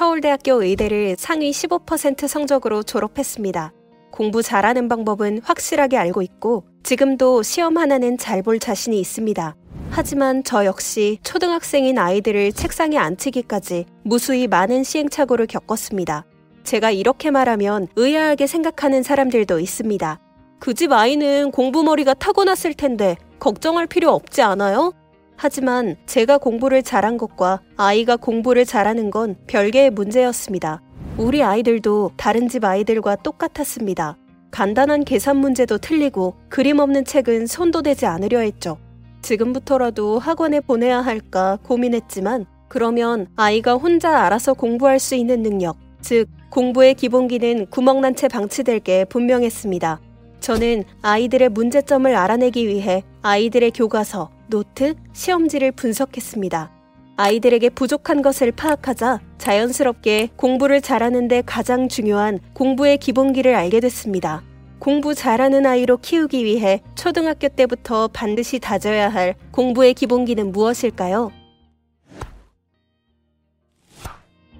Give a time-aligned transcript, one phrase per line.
[0.00, 3.72] 서울대학교 의대를 상위 15% 성적으로 졸업했습니다.
[4.10, 9.56] 공부 잘하는 방법은 확실하게 알고 있고 지금도 시험 하나는 잘 볼 자신이 있습니다.
[9.88, 16.26] 하지만 저 역시 초등학생인 아이들을 책상에 앉히기까지 무수히 많은 시행착오를 겪었습니다.
[16.62, 20.20] 제가 이렇게 말하면 의아하게 생각하는 사람들도 있습니다.
[20.58, 24.92] 그 집 아이는 공부머리가 타고났을 텐데 걱정할 필요 없지 않아요?
[25.36, 30.82] 하지만 제가 공부를 잘한 것과 아이가 공부를 잘하는 건 별개의 문제였습니다.
[31.18, 34.16] 우리 아이들도 다른 집 아이들과 똑같았습니다.
[34.50, 38.78] 간단한 계산 문제도 틀리고 그림 없는 책은 손도 대지 않으려 했죠.
[39.22, 46.94] 지금부터라도 학원에 보내야 할까 고민했지만 그러면 아이가 혼자 알아서 공부할 수 있는 능력, 즉 공부의
[46.94, 50.00] 기본기는 구멍난 채 방치될 게 분명했습니다.
[50.40, 56.70] 저는 아이들의 문제점을 알아내기 위해 아이들의 교과서, 노트, 시험지를 분석했습니다.
[57.16, 64.42] 아이들에게 부족한 것을 파악하자 자연스럽게 공부를 잘하는데 가장 중요한 공부의 기본기를 알게 됐습니다.
[64.78, 71.32] 공부 잘하는 아이로 키우기 위해 초등학교 때부터 반드시 다져야 할 공부의 기본기는 무엇일까요?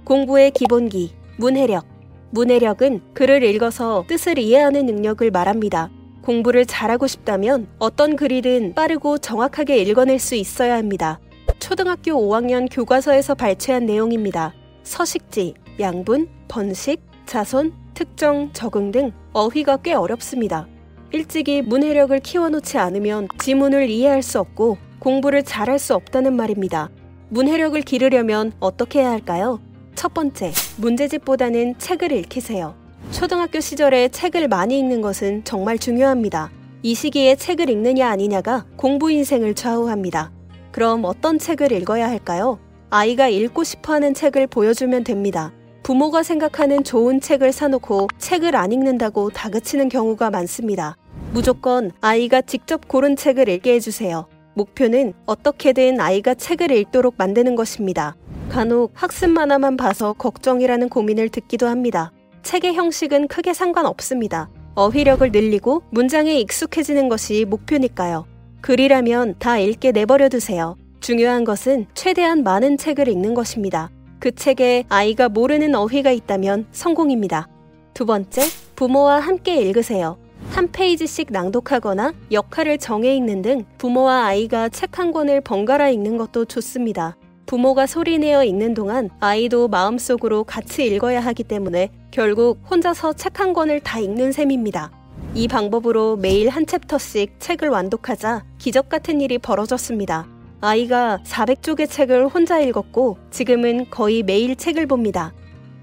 [0.05, 1.85] 공부의 기본기, 문해력.
[2.31, 5.91] 문해력은 글을 읽어서 뜻을 이해하는 능력을 말합니다.
[6.27, 11.21] 공부를 잘하고 싶다면 어떤 글이든 빠르고 정확하게 읽어낼 수 있어야 합니다.
[11.61, 14.53] 초등학교 5학년 교과서에서 발췌한 내용입니다.
[14.83, 20.67] 서식지, 양분, 번식, 자손, 특정, 적응 등 어휘가 꽤 어렵습니다.
[21.13, 26.91] 일찍이 문해력을 키워놓지 않으면 지문을 이해할 수 없고 공부를 잘할 수 없다는 말입니다.
[27.29, 29.61] 문해력을 기르려면 어떻게 해야 할까요?
[29.95, 32.86] 첫 번째, 문제집보다는 책을 읽히세요.
[33.13, 36.51] 초등학교 시절에 책을 많이 읽는 것은 정말 중요합니다.
[36.83, 40.33] 이 시기에 책을 읽느냐 아니냐가 공부 인생을 좌우합니다.
[40.73, 42.59] 그럼 어떤 책을 읽어야 할까요?
[42.91, 45.53] 아이가 읽고 싶어 하는 책을 보여주면 됩니다.
[45.83, 50.97] 부모가 생각하는 좋은 책을 사놓고 책을 안 읽는다고 다그치는 경우가 많습니다.
[51.33, 54.27] 무조건 아이가 직접 고른 책을 읽게 해주세요.
[54.55, 58.17] 목표는 어떻게든 아이가 책을 읽도록 만드는 것입니다.
[58.49, 62.13] 간혹 학습 만화만 봐서 걱정이라는 고민을 듣기도 합니다.
[62.47, 64.49] 책의 형식은 크게 상관없습니다.
[64.77, 68.25] 어휘력을 늘리고 문장에 익숙해지는 것이 목표니까요.
[68.61, 70.77] 글이라면 다 읽게 내버려 두세요.
[71.01, 73.91] 중요한 것은 최대한 많은 책을 읽는 것입니다.
[74.21, 77.49] 그 책에 아이가 모르는 어휘가 있다면 성공입니다.
[77.95, 78.43] 두 번째,
[78.77, 80.17] 부모와 함께 읽으세요.
[80.51, 86.45] 한 페이지씩 낭독하거나 역할을 정해 읽는 등 부모와 아이가 책 한 권을 번갈아 읽는 것도
[86.45, 87.17] 좋습니다.
[87.47, 93.81] 부모가 소리내어 읽는 동안 아이도 마음속으로 같이 읽어야 하기 때문에 결국 혼자서 책 한 권을
[93.81, 94.91] 다 읽는 셈입니다.
[95.35, 100.27] 이 방법으로 매일 한 챕터씩 책을 완독하자 기적 같은 일이 벌어졌습니다.
[100.63, 105.35] 아이가 400쪽의 책을 혼자 읽었고 지금은 거의 매일 책을 봅니다.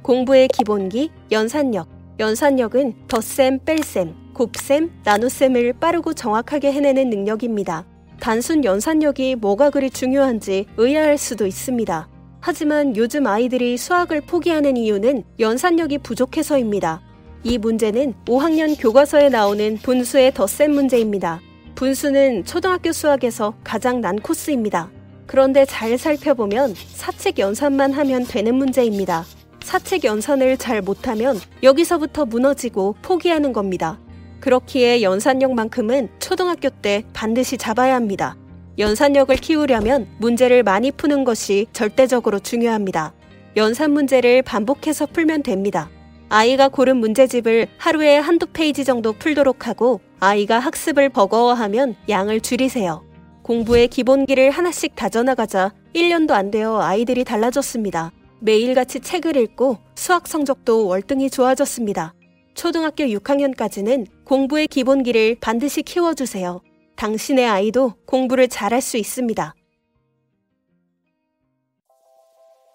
[0.01, 1.87] 공부의 기본기, 연산력.
[2.19, 7.85] 연산력은 덧셈, 뺄셈, 곱셈, 나눗셈을 빠르고 정확하게 해내는 능력입니다.
[8.23, 12.07] 단순 연산력이 뭐가 그리 중요한지 의아할 수도 있습니다.
[12.39, 17.01] 하지만 요즘 아이들이 수학을 포기하는 이유는 연산력이 부족해서입니다.
[17.43, 21.41] 이 문제는 5학년 교과서에 나오는 분수의 덧셈 문제입니다.
[21.75, 24.89] 분수는 초등학교 수학에서 가장 난 코스입니다.
[25.27, 29.25] 그런데 잘 살펴보면 사책 연산만 하면 되는 문제입니다.
[29.61, 33.99] 사책 연산을 잘 못하면 여기서부터 무너지고 포기하는 겁니다.
[34.43, 38.35] 그렇기에 연산력만큼은 초등학교 때 반드시 잡아야 합니다.
[38.77, 43.13] 연산력을 키우려면 문제를 많이 푸는 것이 절대적으로 중요합니다.
[43.55, 45.89] 연산 문제를 반복해서 풀면 됩니다.
[46.27, 53.01] 아이가 고른 문제집을 하루에 한두 페이지 정도 풀도록 하고 아이가 학습을 버거워하면 양을 줄이세요.
[53.43, 58.11] 공부의 기본기를 하나씩 다져나가자 1년도 안 되어 아이들이 달라졌습니다.
[58.41, 62.13] 매일같이 책을 읽고 수학 성적도 월등히 좋아졌습니다.
[62.55, 66.61] 초등학교 6학년까지는 공부의 기본기를 반드시 키워주세요.
[66.95, 69.55] 당신의 아이도 공부를 잘할 수 있습니다.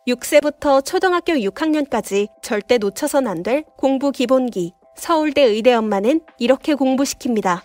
[0.06, 4.72] 6세부터 초등학교 6학년까지 절대 놓쳐선 안 될 공부 기본기.
[4.96, 7.62] 서울대 의대 엄마는 이렇게 공부시킵니다.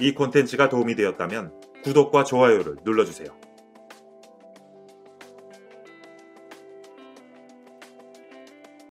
[0.00, 1.52] 이 콘텐츠가 도움이 되었다면
[1.82, 3.28] 구독과 좋아요를 눌러주세요.